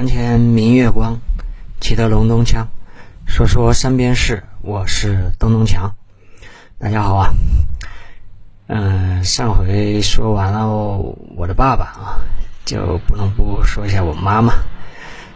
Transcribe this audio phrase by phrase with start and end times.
[0.00, 1.20] 床前明月光，
[1.78, 2.64] 骑得隆咚锵。
[3.26, 5.94] 说说身边事，我是东东强。
[6.78, 7.34] 大家好啊，
[8.66, 10.96] 嗯，上回说完了
[11.36, 12.16] 我的爸爸啊，
[12.64, 14.54] 就不能不说一下我妈妈，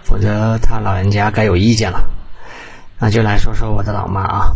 [0.02, 2.02] 否则他老人家该有意见了。
[2.98, 4.46] 那就来说说我的老妈啊，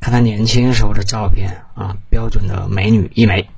[0.00, 3.48] 看她年轻时候的照片啊，标准的美女一枚。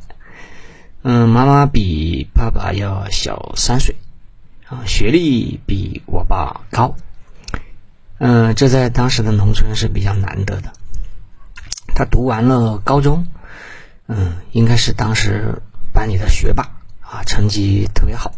[1.00, 3.96] 嗯，妈妈比爸爸要小三岁。
[4.68, 6.96] 啊，学历比我爸高，
[8.18, 10.72] 嗯，这在当时的农村是比较难得的。
[11.94, 13.26] 他读完了高中，
[14.06, 15.60] 嗯，应该是当时
[15.92, 16.64] 班里的学霸
[17.02, 18.32] 啊，成绩特别好。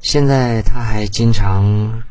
[0.00, 2.02] 现在他还经常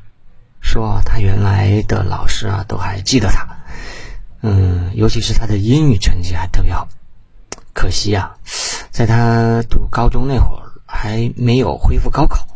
[0.60, 3.48] 说，他原来的老师啊都还记得他，
[4.42, 6.90] 嗯，尤其是他的英语成绩还特别好。
[7.74, 8.36] 可惜啊，
[8.92, 12.51] 在他读高中那会儿还没有恢复高考。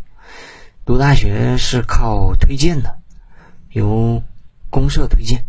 [0.86, 3.00] 读大学是靠推荐的，
[3.72, 4.22] 由
[4.70, 5.44] 公社推荐。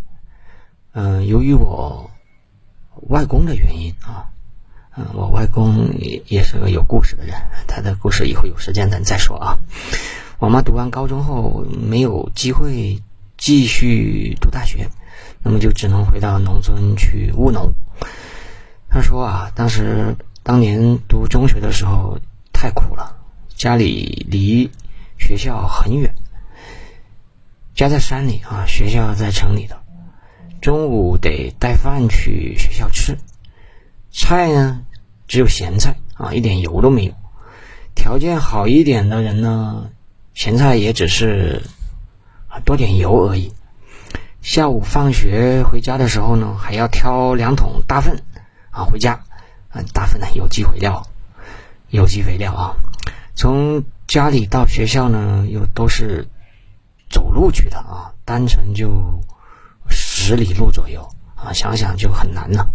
[0.92, 2.10] 嗯，由于我
[3.08, 4.30] 外公的原因啊，
[4.96, 7.34] 嗯，我外公也也是个有故事的人，
[7.68, 9.58] 他的故事以后有时间咱再说啊。
[10.38, 13.02] 我妈读完高中后没有机会
[13.36, 14.88] 继续读大学，
[15.42, 17.74] 那么就只能回到农村去务农。
[18.88, 22.18] 他说啊，当时当年读中学的时候
[22.54, 23.14] 太苦了，
[23.54, 24.70] 家里离。
[25.18, 26.14] 学校很远，
[27.74, 29.76] 家在山里啊，学校在城里的。
[30.60, 33.16] 中午得带饭去学校吃，
[34.10, 34.82] 菜呢
[35.28, 37.12] 只有咸菜啊，一点油都没有。
[37.94, 39.90] 条件好一点的人呢，
[40.34, 41.62] 咸菜也只是
[42.64, 43.52] 多点油而已。
[44.42, 48.22] 下午放学回家的时候呢，还要挑两桶大粪
[48.70, 49.12] 啊回家
[49.70, 51.02] 啊，大粪呢有机肥料，
[51.90, 52.76] 有机肥料啊，
[53.34, 53.84] 从。
[54.06, 56.28] 家里到学校呢，又都是
[57.10, 59.20] 走路去的啊，单程就
[59.88, 62.68] 十里路左右啊，想想就很难了。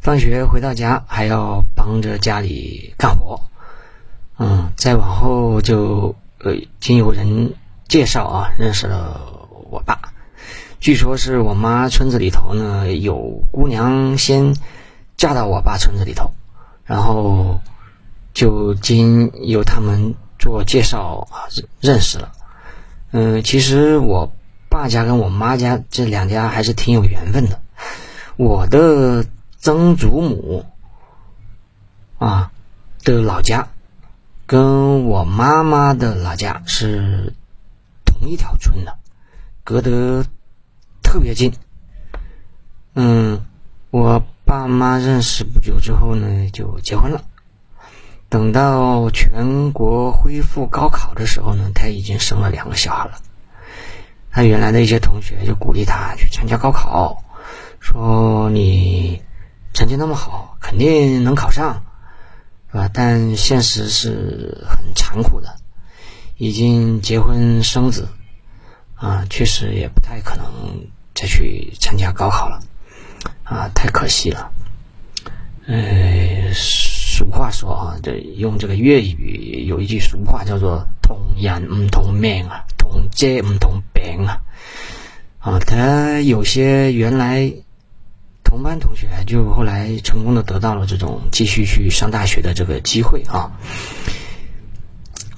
[0.00, 3.40] 放学回到家还要帮着家里干活，
[4.38, 7.54] 嗯，再往后就呃，经有人
[7.88, 9.98] 介绍啊，认识了我爸。
[10.78, 14.54] 据说是我妈村子里头呢，有姑娘先
[15.16, 16.32] 嫁到我爸村子里头，
[16.84, 17.60] 然后。
[18.34, 21.46] 就经由他们做介绍啊，
[21.80, 22.32] 认识了。
[23.12, 24.30] 嗯，其实我
[24.68, 27.62] 爸家跟我妈家这两家还是挺有缘分的。
[28.36, 29.24] 我的
[29.58, 30.66] 曾祖母
[32.18, 32.50] 啊
[33.04, 33.68] 的老家
[34.46, 37.32] 跟我妈妈的老家是
[38.04, 38.98] 同一条村的，
[39.62, 40.24] 隔得
[41.02, 41.52] 特别近。
[42.94, 43.40] 嗯，
[43.90, 47.22] 我爸妈认识不久之后呢，就结婚了。
[48.34, 53.12] 等到全国恢复高考的时候呢，他已经生了两个小孩了。
[54.32, 57.22] 他原来的一些同学就鼓励他去参加高考，
[57.78, 59.22] 说你
[59.72, 61.84] 成绩那么好，肯定能考上，
[62.72, 62.90] 是吧？
[62.92, 65.54] 但现实是很残酷的，
[66.36, 68.08] 已经结婚生子，
[68.96, 70.44] 啊，确实也不太可能
[71.14, 72.60] 再去参加高考了，
[73.44, 74.50] 啊，太可惜了，
[75.68, 76.52] 呃。
[77.16, 84.42] 俗话说啊，这用这个粤语有一句俗话叫做“同人唔同命啊，同遮唔同病啊”。
[85.38, 87.52] 啊，他有些原来
[88.42, 93.52] 同班同学，就后来成功的得到了这种继续去上大学的这个机会啊。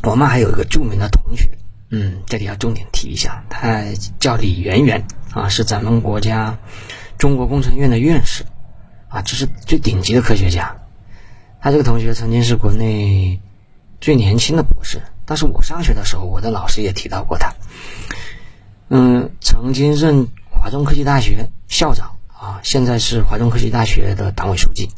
[0.03, 1.51] 我们还有一个著名的同学，
[1.91, 3.85] 嗯，这里要重点提一下，他
[4.19, 6.57] 叫李圆圆啊，是咱们国家
[7.19, 8.45] 中国工程院的院士
[9.09, 10.75] 啊，这是最顶级的科学家。
[11.61, 13.41] 他这个同学曾经是国内
[14.00, 17.53] 最年轻的博士，但是我上学的时候，我的老师也提到过他。
[18.89, 24.89] 嗯，曾经任华中科技大学校长啊，现在是华中科技大学的党委书记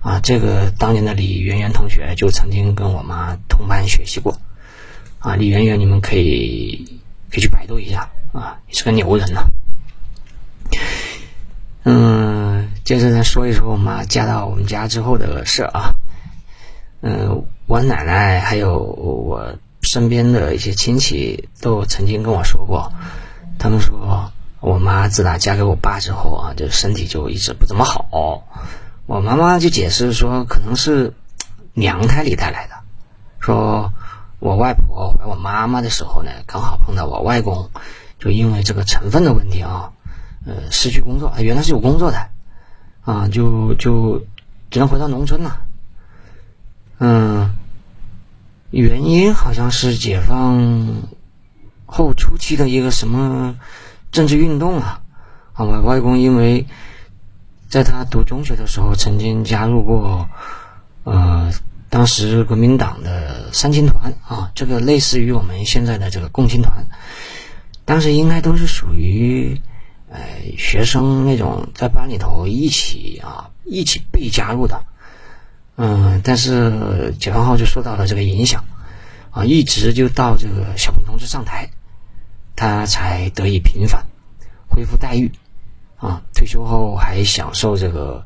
[0.00, 0.20] 啊。
[0.20, 4.38] 这个当年的李媛媛同学就曾经跟我妈同班学习过
[5.18, 5.34] 啊。
[5.36, 7.00] 李媛媛，你们可以
[7.30, 9.46] 可以去百度一下啊，也是个牛人呢。
[11.84, 15.94] 嗯，接着再说一说我妈嫁到我们家之后的事啊。
[17.00, 22.92] 嗯，我奶奶还有我身边的一些亲戚都曾经跟我说过，
[23.58, 24.30] 他们说
[24.60, 28.44] 我妈自打嫁给我爸之后啊，就身体就一直不怎么好。
[29.06, 31.14] 我妈妈就解释说，可能是
[31.72, 32.74] 娘胎里带来的。
[33.40, 33.90] 说
[34.38, 37.70] 我外婆怀我妈妈的时候呢，刚好碰到我外公，
[38.18, 39.92] 就因为这个成分的问题啊，
[40.46, 42.28] 呃，失去工作，原来是有工作的，
[43.04, 44.24] 啊，就就
[44.70, 45.60] 只能回到农村了。
[46.98, 47.50] 嗯，
[48.70, 51.02] 原因好像是解放
[51.84, 53.56] 后初期的一个什么
[54.10, 55.00] 政治运动啊。
[55.52, 56.66] 啊，我外公因为
[57.68, 60.28] 在他读中学的时候曾经加入过
[61.04, 61.52] 呃
[61.90, 66.86] 当时国民党的三青团啊，这个类似于我们现在的这个共青团，
[67.84, 69.60] 当时应该都是属于
[70.12, 70.20] 呃
[70.56, 74.84] 学生那种在班里头一起啊一起被加入的。
[75.74, 78.62] 嗯，但是解放后就受到了这个影响，
[79.30, 81.70] 啊，一直就到这个小平同志上台，
[82.54, 84.04] 他才得以平反，
[84.68, 85.32] 恢复待遇，
[85.96, 88.22] 啊，退休后还享受这个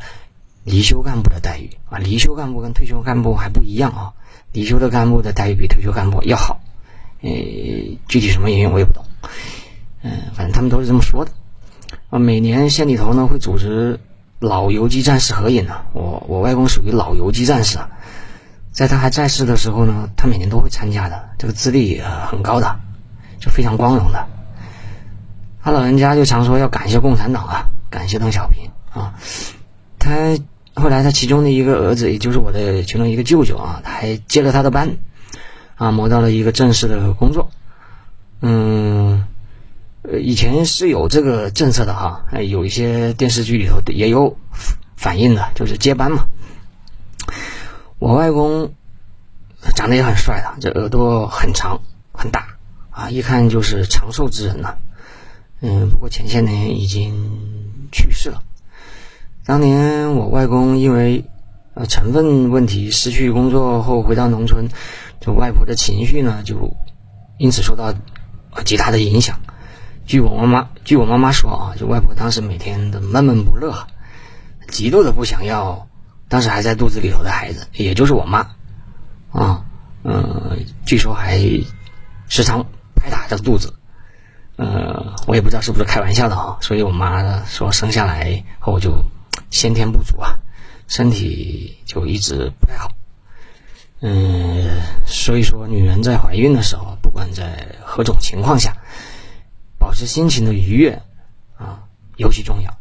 [0.65, 4.13] 离休干部的待遇，啊，离休干部跟退休干部还不一样啊，
[4.53, 6.61] 离休的干部的待遇比退休干部要好，
[7.23, 7.31] 呃，
[8.09, 9.05] 具体什么原因我也不懂，
[10.03, 11.31] 嗯，反正他们都是这么说的，
[12.11, 14.01] 啊，每年县里头呢会组织。
[14.39, 15.81] 老游击战士合影呢？
[15.95, 17.89] 我我外公属于老游击战士啊，
[18.71, 22.79] 在他还在世的时候呢，他每年都会参加的，这个资历很高的，
[23.41, 24.27] 就非常光荣的。
[25.63, 29.15] 他老人家就常说要感谢共产党啊，感谢邓小平啊。
[29.99, 30.39] 他
[30.75, 34.99] 后来他其中的一个儿子，也就是我的其中一个舅舅啊，还接了他的班
[35.77, 37.49] 啊，谋到了一个正式的工作，
[38.43, 39.27] 嗯。
[40.09, 44.37] 呃，以前是有这个政策的哈，有一些电视剧里头也有
[44.95, 46.27] 反映的，就是接班嘛。
[47.99, 48.73] 我外公
[49.75, 51.81] 长得也很帅的，这耳朵很长
[52.13, 52.47] 很大
[52.91, 54.77] 啊，一看就是长寿之人呐。
[55.61, 57.13] 嗯，不过前些年已经
[57.91, 58.43] 去世了。
[59.45, 61.25] 当年我外公因为
[61.75, 64.69] 呃成分问题失去工作后回到农村，
[65.21, 66.77] 就外婆的情绪呢就
[67.39, 67.93] 因此受到
[68.65, 69.41] 极大的影响。
[70.07, 73.75] 据我妈妈，据我妈妈说啊，就外婆当时每天都闷闷不乐，
[74.69, 75.89] 极度的不想要
[76.29, 78.39] 当时还在肚子里头的孩子，也就是我妈，
[79.33, 79.65] 啊，
[80.05, 81.41] 嗯，据说还
[82.29, 82.65] 时常
[82.95, 83.75] 拍打着肚子，
[84.55, 88.93] 呃，我也不知道是不是开玩笑的啊，所以我妈说生下来后就
[89.51, 90.39] 先天不足啊，
[90.87, 92.93] 身体就一直不太好，
[94.03, 94.71] 嗯，
[95.05, 98.73] 所以说女人在怀孕的时候，不管在何种情况下。
[99.87, 101.01] 保持心情的愉悦
[101.57, 101.85] 啊，
[102.17, 102.77] 尤其重要，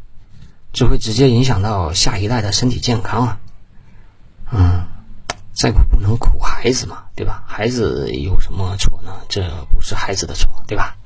[0.74, 3.40] 这会直接影响到下一代的身体健康啊。
[4.52, 4.88] 嗯，
[5.54, 7.44] 再苦不能苦孩子嘛，对吧？
[7.46, 9.12] 孩子有什么错呢？
[9.30, 10.98] 这不是孩子的错，对吧？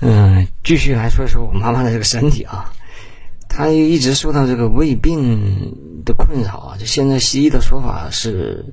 [0.00, 2.72] 嗯，继续来说一说我妈妈的这个身体啊，
[3.48, 6.76] 她一直受到这个胃病的困扰啊。
[6.78, 8.72] 就现在西医的说法是，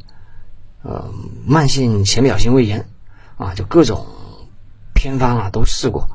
[0.84, 1.12] 呃，
[1.48, 2.88] 慢性浅表性胃炎
[3.38, 4.06] 啊，就各种。
[5.04, 6.10] 偏方啊，都试过，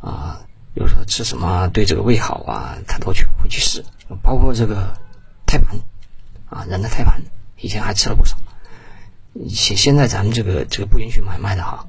[0.00, 0.40] 啊，
[0.74, 3.84] 比如说吃什么对这个胃好啊，他都去会去试，
[4.24, 4.92] 包括这个
[5.46, 5.78] 胎盘，
[6.50, 7.22] 啊，人的胎盘，
[7.58, 8.36] 以前还吃了不少。
[9.48, 11.86] 现现在咱们这个这个不允许买卖的哈，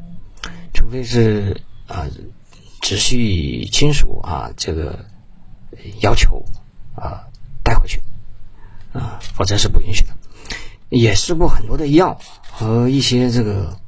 [0.72, 2.06] 除非是啊
[2.80, 5.04] 直系亲属啊这个
[6.02, 6.46] 要求
[6.94, 7.26] 啊
[7.64, 8.04] 带回去，
[8.94, 10.10] 啊，否则是不允许的。
[10.90, 12.20] 也试过很多的药
[12.52, 13.80] 和一些这个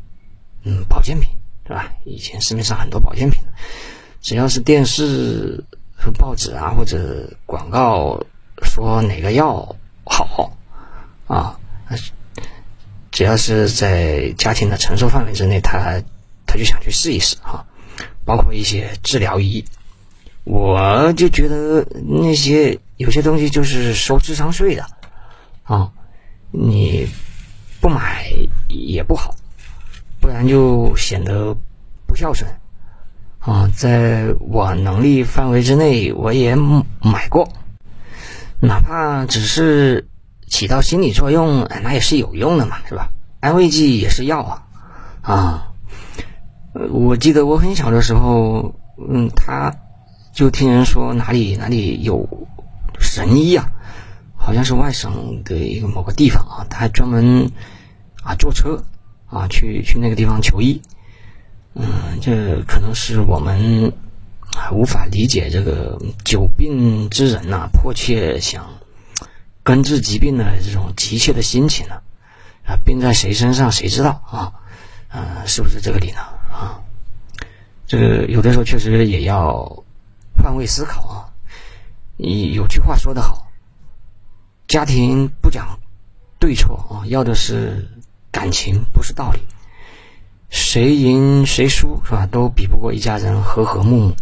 [0.64, 1.30] 嗯保健品。
[1.64, 1.94] 对吧？
[2.04, 3.42] 以前市面上很多保健品，
[4.22, 5.64] 只要是电视、
[5.96, 8.20] 和报纸啊或者广告
[8.64, 10.52] 说哪个药好
[11.28, 11.58] 啊，
[13.12, 16.02] 只要是在家庭的承受范围之内，他
[16.46, 17.66] 他就想去试一试哈。
[18.26, 19.64] 包括一些治疗仪，
[20.44, 24.86] 我就觉得那些有些东西就是收智商税的
[25.64, 25.92] 啊，
[26.52, 27.08] 你
[27.80, 28.28] 不买
[28.68, 29.36] 也不好。
[30.32, 31.54] 不然就显得
[32.08, 32.50] 不孝顺
[33.40, 33.70] 啊！
[33.76, 37.50] 在我能力范围之内，我也买过，
[38.62, 40.08] 哪怕只是
[40.48, 43.10] 起到心理作用，那也是有用的嘛，是吧？
[43.42, 44.64] 安慰剂也是药啊！
[45.22, 45.74] 啊，
[46.90, 48.74] 我记得我很小的时候，
[49.10, 49.76] 嗯，他
[50.32, 52.26] 就听人说哪里哪里有
[52.98, 53.70] 神医啊，
[54.38, 57.52] 好像是外省的一个某个地方啊，他还专门
[58.24, 58.82] 啊坐车。
[59.32, 60.80] 啊，去去那个地方求医，
[61.74, 63.90] 嗯，这可能是我们
[64.74, 68.68] 无法理解这个久病之人呐，迫切想
[69.64, 71.96] 根治疾病的这种急切的心情呢。
[72.66, 74.52] 啊，病在谁身上谁知道啊？
[75.14, 76.20] 嗯，是不是这个理呢？
[76.52, 76.78] 啊，
[77.88, 79.66] 这个有的时候确实也要
[80.36, 81.26] 换位思考啊。
[82.18, 83.48] 你有句话说得好，
[84.68, 85.80] 家庭不讲
[86.38, 87.88] 对错啊，要的是。
[88.32, 89.40] 感情不是道理，
[90.50, 92.26] 谁赢谁输是吧？
[92.26, 94.16] 都比不过一家人和和睦睦。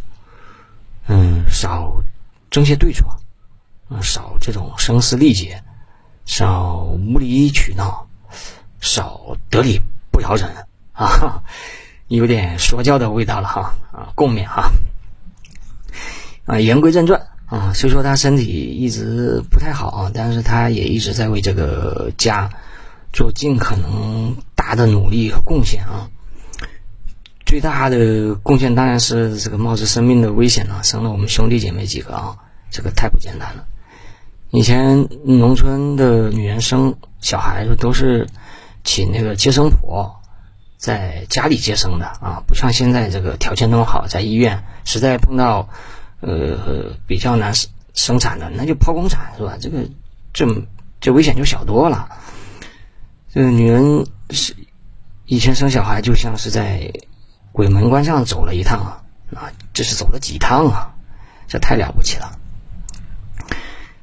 [1.07, 2.03] 嗯，少
[2.49, 3.15] 争些对错，
[3.89, 5.63] 嗯，少这种声嘶力竭，
[6.25, 8.07] 少无理取闹，
[8.79, 10.49] 少得理不饶人
[10.93, 11.43] 啊，
[12.07, 14.71] 有点说教的味道了哈啊，共勉哈。
[16.45, 22.49] 啊，言归正传啊，虽说他身体一直不太好啊，但是他也一直在为这个家
[23.11, 26.09] 做尽可能大的努力和贡献啊。
[27.45, 32.37] 最大的贡献当然是这个冒着生命的危险啊，生了我们兄弟姐妹几个啊，
[32.69, 33.65] 这个太不简单了。
[34.51, 38.27] 以前农村的女人生小孩子都是
[38.83, 40.21] 请那个接生婆
[40.77, 45.69] 在家里接生的啊，不像现在这个条件那么好，在医院实在碰到
[46.19, 47.53] 呃比较难
[47.95, 49.57] 生产的，那就剖宫产是吧？
[49.59, 49.83] 这个
[50.33, 50.45] 这
[51.01, 52.07] 这危险就小多了。
[53.33, 54.55] 这个女人是
[55.25, 56.91] 以前生小孩就像是在。
[57.51, 59.03] 鬼门关上走了一趟啊，
[59.35, 60.93] 啊，这是走了几趟啊，
[61.47, 62.37] 这太了不起了。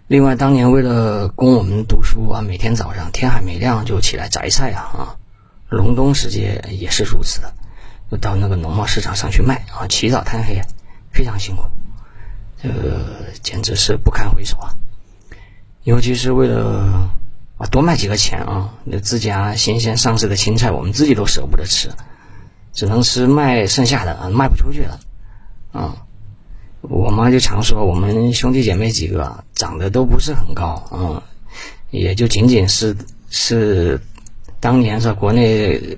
[0.09, 5.16] 另外，当年为了供我们读书啊，每天早上天还没亮就起来摘菜啊，啊，
[5.71, 7.54] 隆冬时节也是如此的，
[8.11, 10.61] 就到那个农贸市场上去卖啊，起早贪黑，
[11.12, 11.62] 非常辛苦，
[12.61, 14.75] 这个简直是不堪回首啊。
[15.85, 17.09] 尤其是为了
[17.58, 21.90] 啊多卖几个钱啊，那自家新鲜上市的青菜，我们自己都舍不得吃。
[22.72, 25.00] 只能吃卖剩下的，卖不出去了，
[25.72, 25.96] 啊！
[26.82, 31.22] 我妈就常说，我们兄弟姐妹几个长得都不是很高，啊，
[31.90, 32.94] 也就仅仅是
[33.30, 33.98] 是
[34.60, 35.96] 当年是国内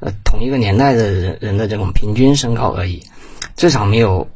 [0.00, 3.04] 呃同一个年代的人人的这种平均身高而已，
[3.54, 4.26] 至少没有，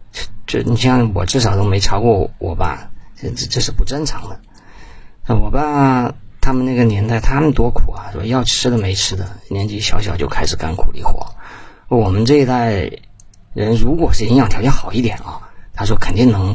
[0.46, 4.38] 这你像我至少都没超过我爸，这这这是不正常的，
[5.34, 6.14] 我爸。
[6.38, 8.12] 他们那个年代，他们多苦啊！
[8.12, 11.34] 说要吃的没吃的，年纪小小就开始干苦力活。
[11.88, 12.88] 我们这一代
[13.52, 16.54] 人，如果是营养条件好一点啊，他说肯定能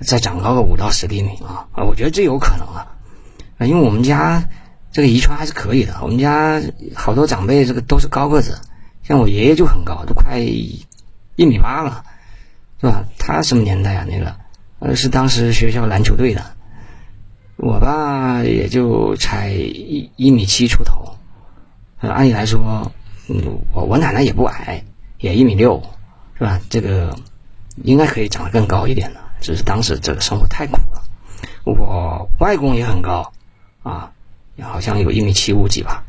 [0.00, 1.70] 再长高个五到十厘米啊！
[1.70, 2.88] 啊，我觉得这有可能啊，
[3.60, 4.48] 因为我们家
[4.90, 5.96] 这个遗传还是可以的。
[6.02, 6.60] 我们家
[6.96, 8.58] 好多长辈这个都是高个子，
[9.04, 10.84] 像我爷爷就很高，都快一
[11.36, 12.02] 米八了，
[12.80, 13.04] 是吧？
[13.16, 14.04] 他什么年代啊？
[14.08, 14.34] 那个
[14.80, 16.53] 呃，是当时学校篮球队的。
[17.56, 21.16] 我吧也就才一一米七出头，
[21.98, 22.90] 按理来说，
[23.72, 24.84] 我我奶奶也不矮，
[25.18, 25.82] 也一米六，
[26.36, 26.60] 是吧？
[26.68, 27.16] 这个
[27.82, 31.02] 应该可以长得更高一点的，只是当时这个生活太苦了。
[31.64, 33.32] 我外公也很高，
[33.82, 34.10] 啊，
[34.60, 36.04] 好像有一米七五几吧。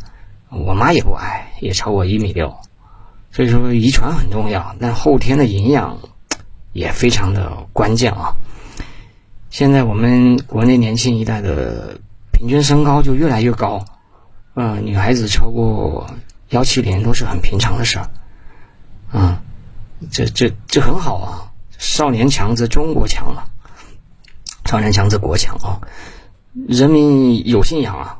[0.49, 2.55] 我妈也不矮，也超过一米六，
[3.31, 5.97] 所以说遗传很重要，但后天的营养
[6.73, 8.35] 也非常的关键啊。
[9.55, 11.97] 现在我们国内年轻一代的
[12.33, 13.85] 平均身高就越来越高，
[14.53, 16.09] 嗯，女孩子超过
[16.49, 18.09] 幺七零都是很平常的事儿，
[19.17, 19.41] 啊，
[20.11, 23.43] 这这这很好啊，少年强则中国强嘛，
[24.65, 25.79] 少年强则国强啊，
[26.67, 28.19] 人民有信仰啊，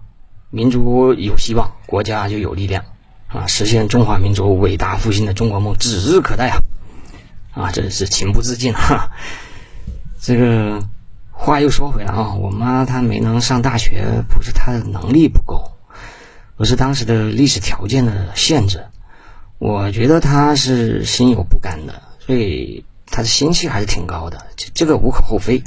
[0.51, 2.85] 民族有希望，国家就有力量
[3.27, 6.61] 啊，实现中华民族伟大复兴的中国梦指日可待啊，
[7.51, 9.11] 啊，真是情不自禁哈，
[10.21, 10.81] 这个。
[11.45, 15.73] 话又说回来啊，我妈她没能上大学，不是她的能力不够，
[16.57, 18.83] 而是当时的历史条件的限制。
[19.59, 25.63] 我觉得她是心有不甘的，所以她的心气还是挺高的，这这个无可厚非。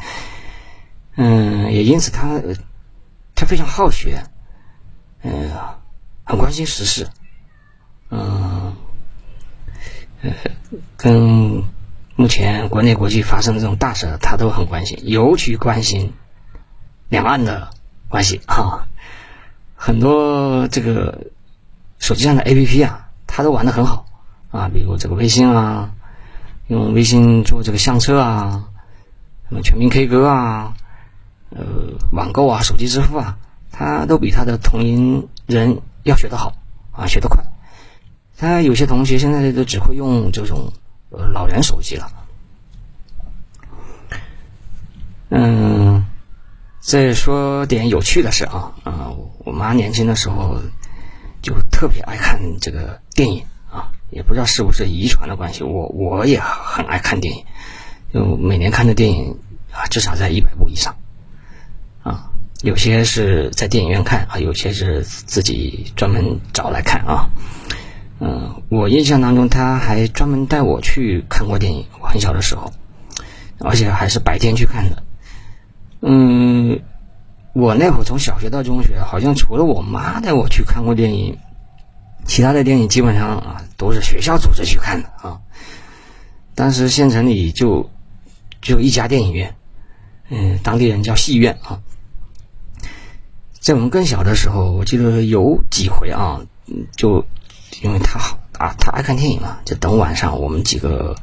[1.14, 2.42] 嗯，也因此她
[3.36, 4.20] 她非常好学，
[5.22, 5.48] 嗯，
[6.24, 7.08] 很关心时事，
[8.10, 8.74] 嗯，
[10.96, 11.62] 跟。
[12.18, 16.14] 目前国内国际发生的这种大事，他都很关心，尤其关心
[17.08, 17.70] 两岸的
[18.08, 18.88] 关系啊。
[19.76, 21.28] 很多这个
[22.00, 24.04] 手机上的 APP 啊，他都玩的很好
[24.50, 25.92] 啊，比如这个微信啊，
[26.66, 28.64] 用微信做这个相册啊，
[29.48, 30.74] 什么全民 K 歌啊，
[31.50, 31.64] 呃，
[32.10, 33.38] 网购啊，手机支付啊，
[33.70, 36.54] 他都比他的同龄人要学得好
[36.90, 37.44] 啊，学得快。
[38.36, 40.72] 他有些同学现在都只会用这种。
[41.10, 42.10] 呃，老人手机了。
[45.30, 46.04] 嗯，
[46.80, 49.12] 再说点有趣的事啊啊！
[49.38, 50.58] 我妈年轻的时候
[51.42, 57.44] 就特别爱看这个电影啊，也不知道是不是遗传的关系，我我也很爱看电影，
[58.12, 59.38] 就每年看的电影
[59.70, 60.96] 啊，至少在一百部以上
[62.02, 62.30] 啊。
[62.62, 67.28] 有些是在电影院看啊，有些是自己专门找来看啊。
[68.20, 71.86] 嗯，我印象当中，他还专门带我去看过电影。
[72.00, 72.72] 我很小的时候，
[73.60, 75.02] 而且还是白天去看的。
[76.00, 76.80] 嗯，
[77.52, 81.38] 我那会儿从小学到中学，好像除了我妈带我去看过电影，
[82.24, 85.40] 其他的电影基本上啊都是学校组织去看的啊。
[86.54, 87.88] 当时县城里就
[88.60, 89.54] 就一家电影院，
[90.28, 91.80] 嗯，当地人叫戏院啊。
[93.60, 96.40] 在我们更小的时候，我记得有几回啊，
[96.96, 97.24] 就
[97.82, 101.14] 因为他好啊，他爱看电影嘛，就等晚上我们几个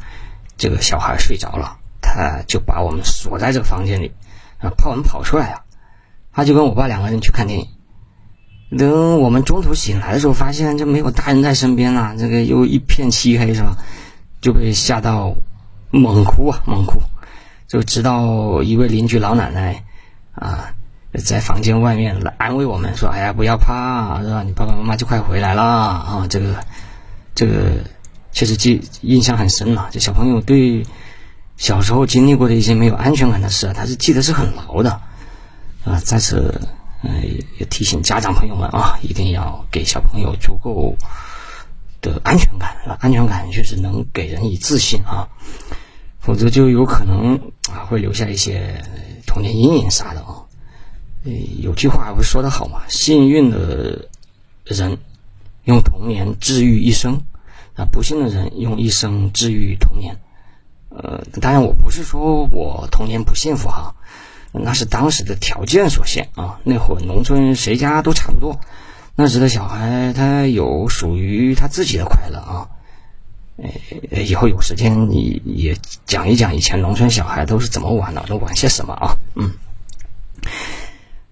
[0.57, 4.11] 这个小孩睡着了，他就把我们锁在这个房间里，
[4.59, 5.61] 啊，怕我们跑出来啊，
[6.31, 7.67] 他就跟我爸两个人去看电影。
[8.77, 13.77] 等我们中途醒来的时候，发现这没有大人在身边了，这个又一片漆黑，是吧？
[14.41, 15.35] 就被吓到
[15.91, 16.99] 猛哭啊，猛哭。
[17.67, 19.83] 就直到一位邻居老奶奶
[20.33, 20.74] 啊，
[21.17, 24.43] 在房间外面来安慰我们说：“哎呀，不要怕，是吧？
[24.43, 26.55] 你爸爸妈妈就快回来了啊！”这个，
[27.33, 27.71] 这个
[28.31, 29.89] 确实记印象很深了。
[29.91, 30.85] 这小朋友对
[31.57, 34.91] 小时候经历过的一些没有安全感的事，他是记得是很牢的
[35.83, 35.99] 啊。
[36.03, 36.61] 在此。
[37.03, 37.11] 呃，
[37.59, 40.95] 也提醒家长朋友们啊，一定要给小朋友足够
[42.01, 45.27] 的安全感，安全感就是能给人以自信啊，
[46.19, 47.35] 否则就有可能
[47.71, 48.83] 啊会留下一些
[49.27, 50.44] 童年阴影啥的啊。
[51.59, 54.07] 有句话不是说的好嘛，幸运的
[54.63, 54.97] 人
[55.63, 57.21] 用童年治愈一生，
[57.75, 60.17] 啊，不幸的人用一生治愈童年。
[60.89, 63.95] 呃，当然我不是说我童年不幸福哈。
[64.57, 68.57] 那是当时的条件所限啊，那会儿农村谁家都差不多，
[69.13, 72.69] 那时的小孩他有属于他自己的快乐啊。
[74.11, 79.17] 呃，以后有时间你也讲一讲以前农村小孩都是怎么玩的，都玩些什么啊？
[79.35, 79.51] 嗯，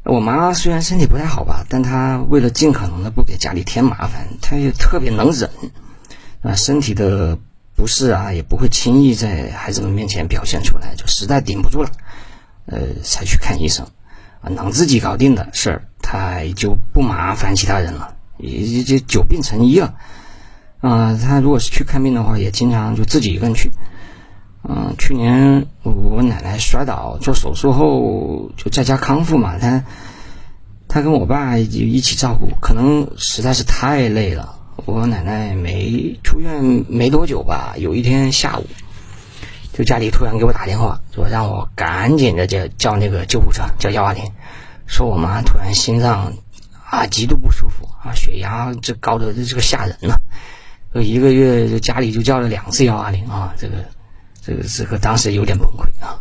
[0.04, 5.50] 我妈虽然身体不太好吧，但她为了尽可能的不给家里添麻烦，她也特别能忍
[6.42, 7.38] 啊，身体的
[7.76, 11.90] 不适啊也不会轻易在孩子们面前表现出来，就实在顶不住了。
[12.66, 13.88] 呃，才去看医生，
[14.42, 19.96] 啊，能自己搞定的事儿，他也就不麻烦其他人了，也就久病成医了。
[20.80, 23.72] 啊，他如果是去看病的话，也经常就自己一个人去。
[24.68, 29.84] 嗯，去年我奶奶摔倒做手术后，就在家康复嘛，她
[30.88, 34.60] 她跟我爸就一起照顾，可能实在是太累了。
[34.86, 38.66] 我奶奶没出院没多久吧，有一天下午。
[39.74, 44.24] 就家里突然给我打电话，说让我赶紧的叫叫那个救护车，叫幺二零，
[44.86, 46.32] 说我妈突然心脏
[46.88, 50.22] 啊极度不舒服啊，血压这高的这个吓人了，
[50.94, 53.74] 就一个月就家里就叫了两次幺二零啊，这个
[54.46, 56.20] 这个这个当时有点崩溃啊。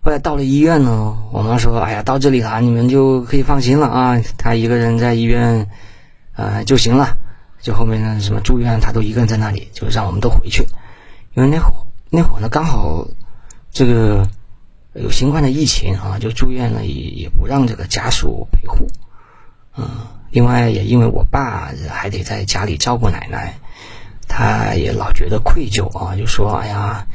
[0.00, 5.68] 后来到了医院呢，我妈说，哎呀，到这里了，你们就可以放心了啊，他一个人在医院
[6.34, 7.16] 呃就行了，
[7.60, 10.66] 就后面呢什么住院他都一个人在那里，就让我们都回去。
[11.34, 11.70] 因为那会
[12.10, 13.06] 那会呢，刚好
[13.70, 14.28] 这个
[14.92, 18.86] 有新冠的疫情啊，就住院了，也也不让这个家属陪护，
[19.76, 19.88] 嗯，
[20.30, 23.58] 另外也因为我爸还得在家里照顾奶奶，
[24.36, 27.06] 他也老觉得愧疚啊，就说哎呀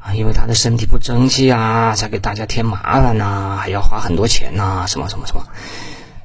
[0.00, 5.46] 啊，因为他的身体不争气啊，才给大家添麻烦呐，还要花很多钱呐，什么什么什么，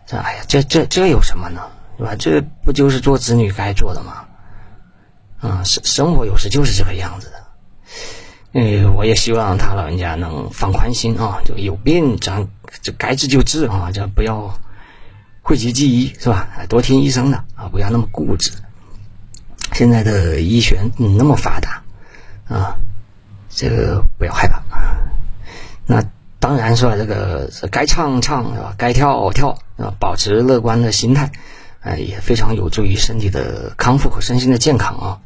[0.08, 1.62] 这哎呀，这这这有什么呢，
[2.00, 2.16] 是吧？
[2.18, 4.26] 这不就是做子女该做的吗？
[5.40, 7.36] 啊，生生活有时就是这个样子的。
[8.54, 12.48] 呃，我也希望他老人家能放宽心啊，就有病咱
[12.82, 14.52] 就该治就治啊，这不要
[15.44, 16.48] 讳疾忌医是吧？
[16.68, 18.52] 多听医生的啊，不要那么固执。
[19.74, 21.84] 现在的医学那么发达
[22.48, 22.76] 啊，
[23.50, 24.62] 这个不要害怕。
[25.86, 26.04] 那
[26.40, 28.74] 当然是吧，这个该唱唱是吧？
[28.78, 31.32] 该跳跳啊，保持乐观的心态，
[31.82, 35.20] 哎，也非常有助于身体的康复和身心的健康啊。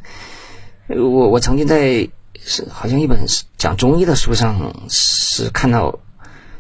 [0.88, 2.10] 我我曾经在。
[2.46, 3.26] 是好像一本
[3.58, 6.00] 讲中医的书上是看到，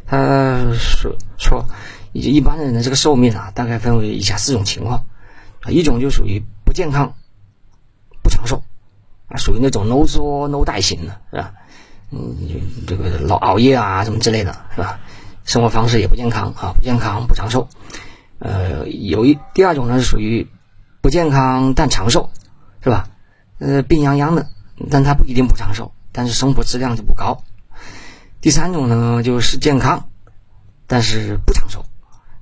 [0.05, 1.65] 他说说，
[2.13, 5.03] 一般人的这个寿命啊，大概分为以下四种情况，
[5.61, 7.15] 啊，一种就属于不健康、
[8.23, 8.63] 不长寿，
[9.27, 11.53] 啊，属于那种 no 作 no 带型的，是吧？
[12.09, 12.35] 嗯，
[12.87, 14.99] 这个老熬夜啊什么之类的，是吧？
[15.43, 17.67] 生活方式也不健康啊，不健康不长寿。
[18.39, 20.47] 呃，有一第二种呢是属于
[21.01, 22.31] 不健康但长寿，
[22.81, 23.09] 是吧？
[23.59, 24.47] 呃，病殃殃的。
[24.89, 27.43] 但他不一定不长寿，但是生活质量就不高。
[28.41, 30.09] 第三种呢，就是健康，
[30.87, 31.85] 但是不长寿。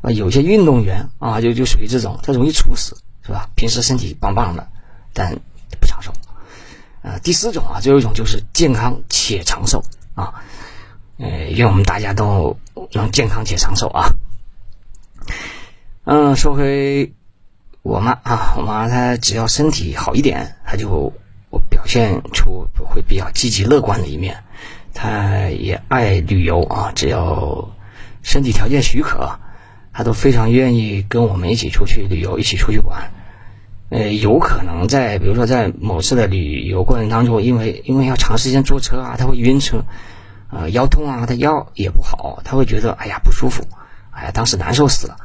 [0.02, 3.50] 啊，有些运动员啊，就就属于这种，他容易猝死，是吧？
[3.56, 4.70] 平时身体棒棒的，
[5.14, 5.40] 但
[5.80, 6.12] 不长寿。
[7.02, 9.84] 啊，第四种啊，最后一种就是健康且长寿
[10.16, 10.44] 啊。
[11.18, 12.58] 呃，愿我们大家都
[12.94, 14.14] 能健康且长寿啊。
[16.04, 17.14] 嗯，说回
[17.82, 21.14] 我妈啊，我妈她只要身体好一点，她就。
[21.52, 24.42] 我表现出会比较积极乐观的一面，
[24.94, 27.76] 她也爱旅游啊，只要
[28.24, 29.38] 身体条件许可，
[29.92, 33.12] 她都非常愿意跟我们一起出去旅游，一起出去玩。
[33.92, 39.84] 呃，有可能在比如说在某次的旅游过程当中，因为因为要长时间坐车啊，他会晕车，
[40.50, 43.68] 啊腰痛啊，他腰也不好，他会觉得哎呀不舒服，
[44.12, 45.18] 哎，当时难受死了，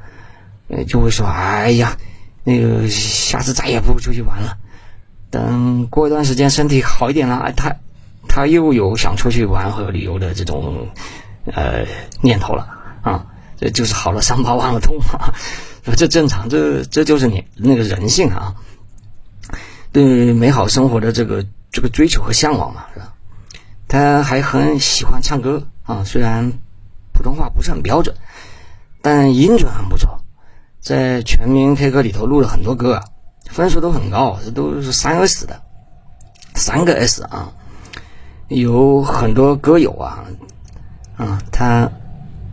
[0.66, 1.96] 呃，就会说，哎呀，
[2.42, 4.58] 那个下次再也不出去玩了。
[5.30, 7.76] 等过一段时间身体好一点了，哎，他
[8.26, 10.88] 他又有想出去玩和旅游的这种
[11.52, 11.86] 呃
[12.20, 12.66] 念头了
[13.02, 13.26] 啊，
[13.60, 15.32] 这就是好了伤疤忘了痛啊，
[15.94, 18.54] 这正常，这这就是你那个人性啊，
[19.92, 23.14] 对美好生活的这个这个追求和向往嘛，是吧？
[23.88, 26.52] 他还很喜欢唱歌啊，虽然
[27.12, 28.16] 普通话不是很标准，
[29.00, 30.20] 但音准很不错，
[30.80, 33.04] 在全民 K 歌里头录了很多歌啊。
[33.48, 35.62] 分数都很高，这都是三 S 的，
[36.56, 37.52] 三个 S 啊，
[38.48, 40.24] 有很多歌友啊，
[41.16, 41.88] 啊，他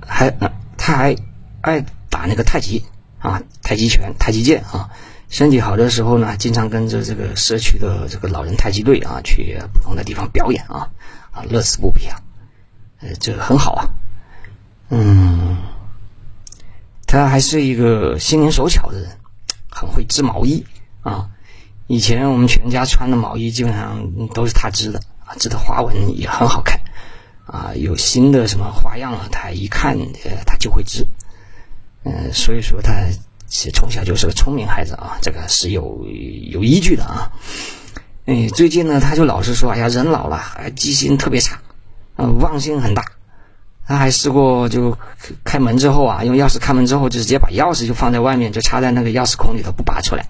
[0.06, 0.30] 还
[0.78, 1.16] 他还
[1.62, 2.86] 爱打那个太极
[3.24, 4.90] 啊，太极拳、太极剑啊，
[5.30, 10.90] 身体好的时候呢，经常跟着这个社区的这个老人太极队啊，去不同的地方表演啊，
[11.32, 12.20] 啊，乐此不疲啊，
[13.00, 13.88] 呃，这个很好啊，
[14.90, 15.58] 嗯，
[17.08, 19.10] 他还是一个心灵手巧的人，
[19.72, 20.66] 很会织毛衣。
[21.02, 21.30] 啊，
[21.88, 26.80] 以前我们全家穿的毛衣基本上都是他织的啊，织的花纹也很好看
[27.46, 27.72] 啊。
[27.76, 31.08] 有新的什么花样了，他一看呃，他就会织。
[32.04, 32.94] 嗯，所以说他
[33.48, 36.06] 其实从小就是个聪明孩子啊，这个是有
[36.52, 37.32] 有依据的啊。
[38.26, 40.42] 哎，最近呢，他就老是说，哎呀，人老了，
[40.76, 41.60] 记性特别差，
[42.16, 43.04] 啊，忘性很大。
[43.86, 44.98] 他还试过就
[45.44, 50.26] 开门之后啊，用钥匙开门之后，就直接把钥匙就放在外面，就插在那个钥匙孔里头，不拔出来。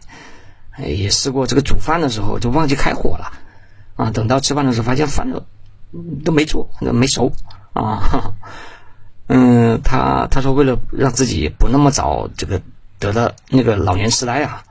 [0.80, 3.32] 也试过这个煮饭的时候就忘记开火了，
[3.96, 5.46] 啊，等到吃饭的时候发现饭都
[6.26, 7.32] 都没做，没熟
[7.74, 8.34] 啊。
[9.36, 12.62] 嗯，他他说为了让自己不那么早这个
[13.00, 14.64] 得了那个老年痴呆啊，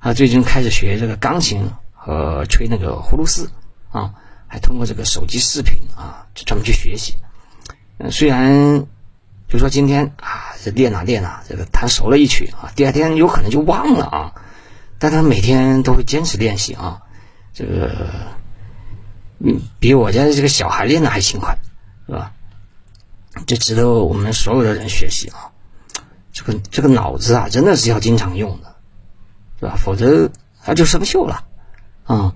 [0.00, 3.48] 他最近开始学这个钢琴和吹那个葫芦丝
[3.92, 4.12] 啊，
[4.48, 7.14] 还通过这个手机视频啊，就专门去学习。
[7.98, 8.84] 嗯，虽然
[9.48, 14.32] 就说今天啊这练啊练啊，这个弹熟了一曲啊，第二天有可能就忘了啊。
[14.98, 17.02] 但他每天都会坚持练习啊，
[17.54, 17.94] 这个，
[19.38, 21.56] 嗯，比我家的这个小孩练的还勤快，
[22.06, 22.32] 是吧？
[23.46, 25.52] 这值得我们所有的人学习啊！
[26.32, 28.76] 这个这个脑子啊，真的是要经常用的，
[29.60, 29.76] 是吧？
[29.76, 30.30] 否则
[30.62, 31.44] 它就生锈了
[32.04, 32.34] 啊！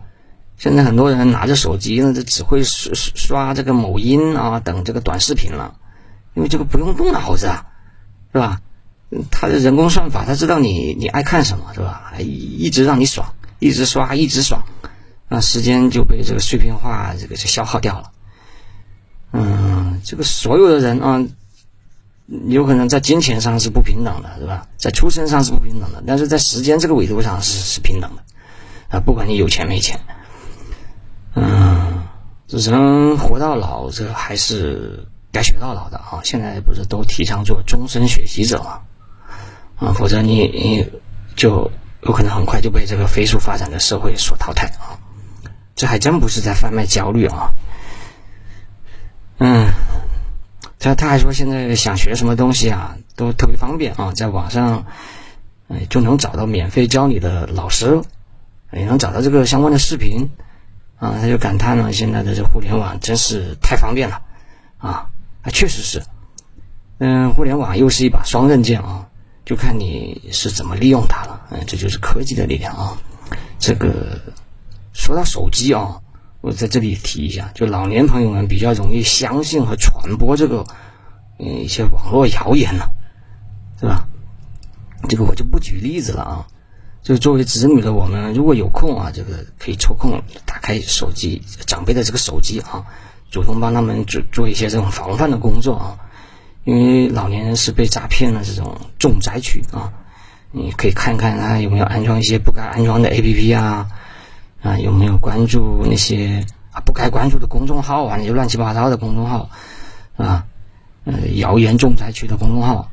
[0.56, 5.76] 现在很多人拿着手机呢，就只会刷刷刷这个某音啊等这个短视频了，
[6.34, 7.66] 因为这个不用动脑子啊，
[8.32, 8.60] 是吧？
[9.30, 12.12] 他的人工算法，他知道你你爱看什么是吧？
[12.18, 14.62] 一直让你爽，一直刷，一直爽，
[15.28, 18.12] 那时间就被这个碎片化这个就消耗掉了。
[19.32, 21.24] 嗯，这个所有的人啊，
[22.48, 24.66] 有可能在金钱上是不平等的，是吧？
[24.76, 28.22] 在出身上是不平等的，但是在时间这个维度上是是平等的
[28.88, 29.00] 啊！
[29.00, 30.00] 不管你有钱没钱，
[31.34, 32.02] 嗯，
[32.48, 36.20] 人活到老，这还是该学到老的啊！
[36.24, 38.80] 现在不是都提倡做终身学习者吗？
[39.76, 40.90] 啊，否则你你
[41.36, 41.70] 就
[42.02, 44.98] 有可能很快就被这个飞速发展的社会所淘汰啊！
[45.76, 47.52] 这还真不是在贩卖焦虑啊。
[49.42, 49.72] 嗯，
[50.78, 54.84] 他他还说现在想学什么东西啊，都特别方便啊，在网上
[55.68, 58.02] 哎就能找到免费教你的老师，
[58.70, 60.28] 也能找到这个相关的视频
[60.98, 61.16] 啊。
[61.22, 64.20] 他就感叹呢，现在的这互联网真是太方便了
[64.76, 65.06] 啊！
[65.50, 66.02] 确实是，
[66.98, 69.06] 嗯，互联网又是一把双刃剑啊。
[69.46, 72.98] 就看你是怎么利用它了，嗯，这就是科技的力量啊。
[73.58, 74.20] 这个
[74.92, 76.02] 说到手机啊，
[76.40, 80.64] 我在这里提一下，就老年朋友们比较容易相信和传播这个
[81.38, 82.90] 嗯一些网络谣言了，
[83.78, 84.06] 是吧？
[85.08, 86.46] 这个我就不举例子了啊。
[87.02, 92.84] 就作为子女的我们，如果有空啊，这个可以抽空打开手机，长辈的这个手机啊，
[93.30, 95.96] 主动帮他们做做一些这种防范的工作啊。
[96.64, 99.90] 因为老年人是被诈骗的这种重灾区啊，
[100.52, 103.88] 你可以看看他有没有安装一些不该安装的 APP 啊，
[104.62, 109.50] 啊有没有关注那些啊不该关注的公众号啊，那些乱七八糟的公众号，
[110.16, 110.46] 啊，
[111.04, 112.90] 呃谣言重灾区的公众号，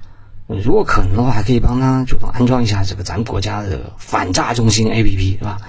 [0.48, 5.60] 如果可能的话，还可以帮他主动安装一下这个咱们国家的反诈中心 APP 是吧？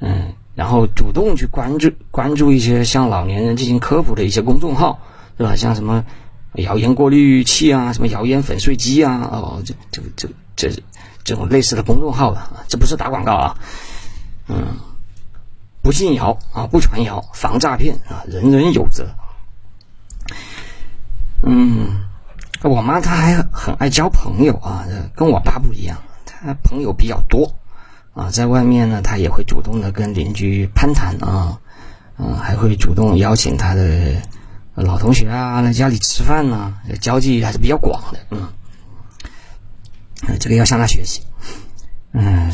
[0.00, 5.00] 嗯，然后主动去关注关注一些向老年人进行科普的一些公众号，
[5.38, 5.56] 是吧？
[5.56, 6.04] 像什么。
[6.54, 10.82] 谣言过滤器啊，什么谣言粉碎机啊，哦，这、这、这、这
[11.22, 13.58] 这种类似的公众号的，这不是打广告啊，
[14.48, 14.68] 嗯，
[15.86, 19.06] 不信谣啊，不传谣，防诈骗啊，人人有责。
[21.44, 22.02] 嗯，
[22.64, 27.54] 我妈她还很爱交朋友啊，跟我爸不一样，她朋友比较多
[28.14, 31.56] 啊，在外面呢，她也会主动的跟邻居攀谈啊，
[32.18, 34.16] 嗯，还会主动邀请她的。
[34.74, 38.48] 老同学啊，来家里吃饭呢，交际还是比较广的，嗯。
[40.40, 41.22] 这个要向他学习。
[42.12, 42.50] 嗯，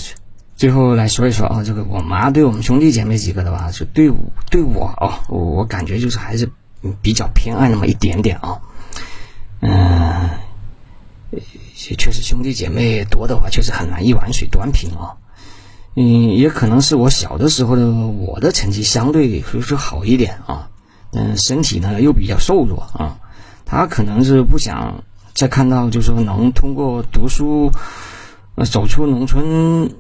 [0.63, 4.09] 最后来说一说啊，这个我妈对我们兄弟姐妹几个的吧，就对
[4.49, 6.49] 对我啊，我感觉就是还是
[7.03, 8.61] 比较偏爱那么一点点啊。
[9.59, 10.31] 嗯，
[11.99, 15.19] 确实兄弟姐妹多的话，确实很难一碗水端平啊。
[15.97, 20.71] 嗯，也可能是我小的时候的我的成绩相对说是好一点啊，
[21.11, 23.19] 嗯，身体呢又比较瘦弱啊，
[23.67, 25.03] 他可能是不想
[25.35, 27.73] 再看到，就是说能通过读书，
[28.55, 29.93] 呃，走出农村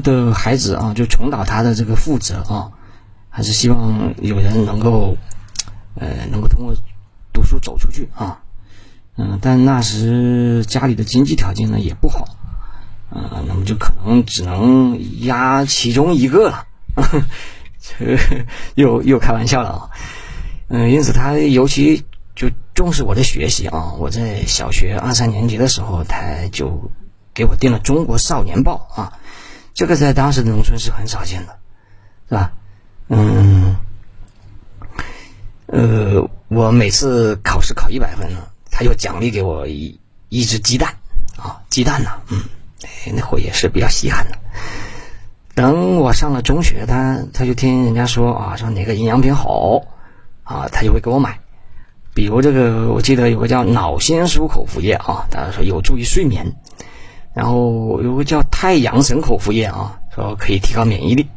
[0.00, 2.72] 的孩子啊，就重蹈他的这个覆辙啊，
[3.30, 5.16] 还是希望有人能够，
[5.94, 6.74] 呃，能够通过
[7.32, 8.40] 读书走出去啊，
[9.16, 12.26] 嗯，但那时家里的经济条件呢也不好。
[13.08, 16.66] 啊，那么就可能只能压其中一个了，
[17.80, 18.18] 这
[18.74, 19.90] 又又开玩笑了啊。
[20.68, 23.92] 嗯，因此他尤其就重视我的学习啊。
[23.96, 26.18] 我在小学二三年级的时候，他
[26.50, 26.90] 就
[27.32, 29.12] 给我订了《中国少年报》啊，
[29.76, 31.58] 这个在当时的农村是很少见的，
[32.30, 32.50] 是吧？
[33.08, 33.76] 嗯，
[35.66, 38.38] 呃，我每次考试考一百分呢，
[38.70, 40.94] 他就奖励给我一一只鸡蛋
[41.36, 42.42] 啊，鸡蛋呢，嗯。
[43.14, 44.38] 那会也是比较稀罕的。
[45.54, 49.82] 等我上了中学，他他就听人家说啊，说哪个营养品好
[50.42, 51.38] 啊，他就会给我买。
[52.14, 56.56] 比如这个，我记得有个叫脑仙素口服液啊，大家说有助于睡眠。
[57.36, 61.28] 然后有个叫太阳神口服液啊，说可以提高免疫力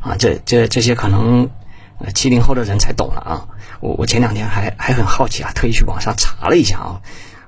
[0.00, 0.16] 啊。
[0.18, 1.50] 这这这些可能
[2.14, 3.46] 七零后的人才懂了啊。
[3.80, 7.02] 我我前两天还还很好奇啊，特意去网上查了一下啊。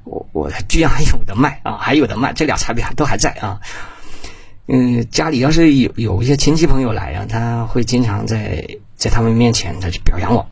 [0.04, 3.60] 我我居然还有的卖啊，还有的卖，这俩产品还都还在啊。
[4.68, 10.46] 嗯，家里要是有有一些亲戚朋友来啊，他会经常在在他们面前他去表扬我，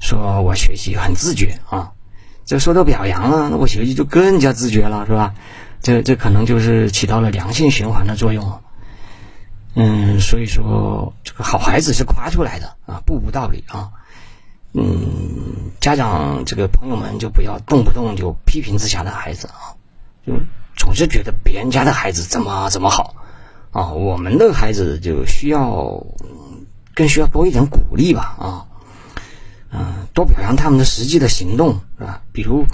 [0.00, 1.92] 说我学习很自觉啊。
[2.46, 5.34] 这说到表扬了，那我学习就更加自觉了，是吧？
[5.82, 8.60] 这这可能就是起到了良性循环的作用。
[9.74, 13.90] 嗯，所以说这个好孩子是夸出来的啊，不无道理啊。
[14.74, 19.76] 嗯，家长这个朋友们就不要动不动就批评自家的孩子啊，
[20.26, 20.32] 就
[20.76, 23.14] 总是觉得别人家的孩子怎么怎么好
[23.70, 26.06] 啊，我们的孩子就需要
[26.94, 28.66] 更需要多一点鼓励吧啊，
[29.70, 32.22] 嗯，多表扬他们的实际的行动是吧？
[32.32, 32.66] 比如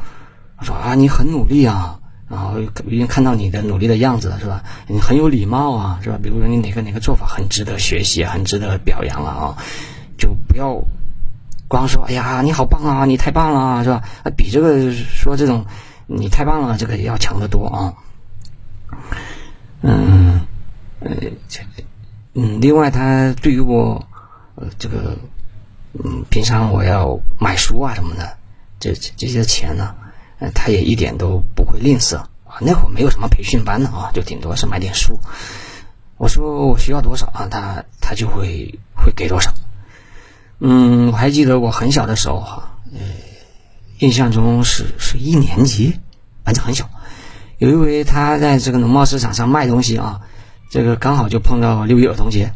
[0.62, 4.62] 说啊，你很努力啊，然后已经看到你的努力的样子了是吧？
[4.87, 6.19] 你很有礼貌啊是吧？
[6.23, 9.57] 比如说你哪个哪个做法很值得学习，很值得表扬了啊，
[10.17, 10.83] 就不要。
[11.71, 14.03] 光说哎呀，你好棒啊，你太棒了，是吧？
[14.35, 15.67] 比这个说这种
[16.07, 17.93] 你太棒了，这个要强得多啊。
[19.83, 20.41] 嗯，
[21.01, 21.11] 呃，
[22.33, 24.03] 嗯，另外他对于我，
[24.55, 25.14] 呃，这个，
[26.03, 28.38] 嗯，平常我要买书啊什么的，
[28.81, 29.95] 这这些钱呢，
[30.38, 32.29] 呃，他也一点都不会吝啬啊。
[32.61, 35.18] 那会儿没有什么培训班的啊，就顶多是买点书。
[36.16, 39.53] 我说我需要多少啊，他他就会会给多少。
[40.61, 43.01] 嗯，我还记得我很小的时候哈，呃，
[44.01, 45.98] 印象中是是一年级，
[46.44, 46.88] 反正很小。
[47.59, 50.20] 有一回他在这个农贸市场上卖东西啊，
[50.70, 52.53] 这个刚好就碰到六一儿童节，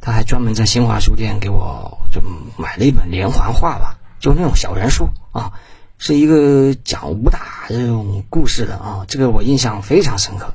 [0.00, 2.22] 他还专门在新华书店给我就
[2.56, 5.52] 买了一本连环画吧，就那种小人书啊，
[5.98, 10.54] 是一个讲武打这种故事的啊，这个我印象非常深刻。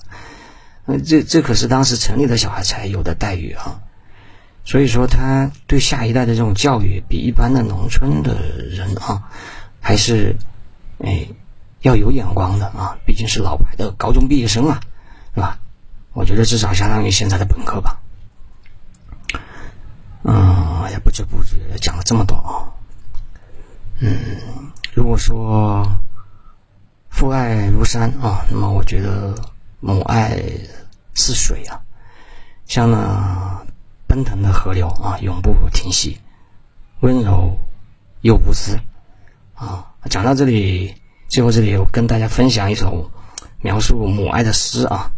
[0.86, 3.82] 嗯，这这可是当时城里的小孩才有的待遇啊。
[4.66, 9.30] 所以说，他对下一代的这种教育，比一般的农村的人啊，
[9.82, 10.38] 还是
[11.00, 11.28] 哎
[11.82, 12.98] 要有眼光的啊。
[13.06, 14.80] 毕竟是老牌的高中毕业生啊，
[15.36, 15.60] 是吧？
[16.14, 18.00] 我觉得至少相当于现在的本科吧。
[20.24, 22.72] 嗯，也不知不觉讲了这么多啊。
[24.00, 25.86] 嗯，如果说
[27.10, 29.36] 父爱如山啊，那么我觉得
[29.80, 30.42] 母爱
[31.14, 31.82] 似水啊，
[32.66, 33.62] 像那。
[34.06, 36.20] 奔腾的河流啊，永不停息，
[37.00, 37.58] 温柔
[38.22, 38.80] 又无私
[39.56, 39.92] 啊。
[40.08, 40.94] 讲到这里，
[41.30, 43.10] 最后这里我跟大家分享一首
[43.62, 45.12] 描述母爱的诗啊。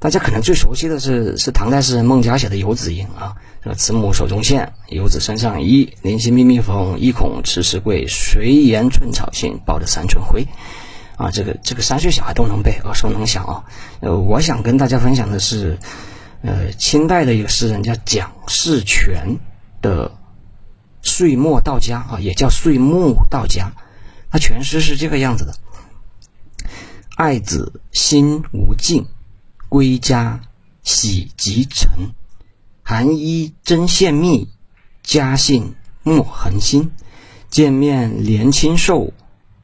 [0.00, 3.36] 大家可能最熟悉的是是唐代诗人孟郊写的《游子吟》啊，
[3.72, 5.94] 慈母手中线，游子身上衣。
[6.02, 8.06] 临行密密缝，意恐迟迟归。
[8.06, 10.46] 谁言寸草心，报得三春晖。
[11.16, 13.64] 啊，这个这个三岁小孩都能背，耳熟能详啊。
[14.00, 15.78] 呃，我想跟大家分享的是。
[16.46, 19.38] 呃，清代的一个诗人叫蒋士权
[19.80, 20.10] 的
[21.00, 23.72] 《岁末到家》啊，也叫《岁暮到家》，
[24.30, 25.54] 他全诗是这个样子的：
[27.16, 29.06] 爱子心无尽，
[29.70, 30.38] 归家
[30.82, 32.12] 喜极成。
[32.86, 34.46] 寒衣针线密，
[35.02, 36.92] 家信莫恒心。
[37.48, 39.14] 见面怜亲瘦，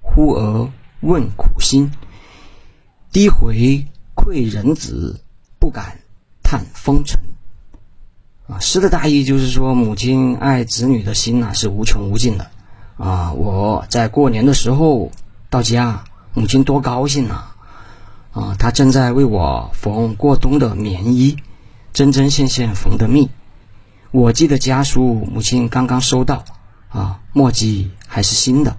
[0.01, 1.93] 呼儿问苦心。
[3.13, 5.21] 低回愧人子，
[5.59, 6.01] 不敢
[6.43, 7.21] 叹风尘。
[8.49, 12.51] 啊，诗的大意就是说，母亲爱子女的心呐是无穷无尽的。
[12.97, 15.13] 啊，我在过年的时候
[15.51, 17.45] 到家，母亲多高兴呐！
[18.33, 21.37] 啊，她正在为我缝过冬的棉衣，
[21.93, 23.31] 针针线线缝得密。
[24.11, 26.45] 我寄的家书，母亲刚刚收到，
[26.89, 28.77] 啊，墨迹还是新的。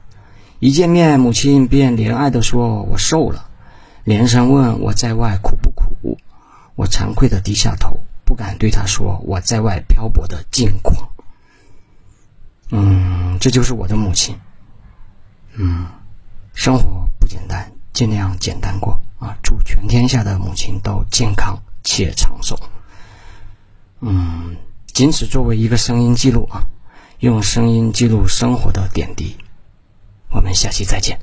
[0.60, 3.48] 一见面，母亲便怜爱地说：“我瘦了。”
[4.04, 6.18] 连声问我在外苦不苦，
[6.76, 11.10] 我惭愧地低下头，不敢对她说我在外漂泊的境况。
[12.70, 14.36] 嗯，这就是我的母亲。
[15.54, 15.86] 嗯，
[16.54, 19.38] 生活不简单，尽量简单过啊！
[19.44, 22.58] 祝全天下的母亲都健康且长寿。
[24.02, 24.58] 嗯。
[24.88, 26.68] 仅此作为一个声音记录啊，
[27.20, 29.38] 用声音记录生活的点滴。
[30.30, 31.20] 我们下期再见。